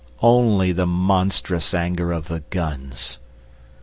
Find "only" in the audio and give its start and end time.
0.23-0.71